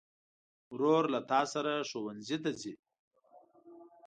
[0.73, 2.73] ورور له تا سره ښوونځي ته ځي.